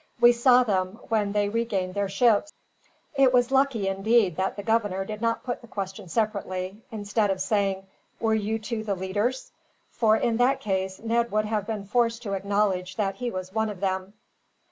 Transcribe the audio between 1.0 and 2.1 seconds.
when they regained their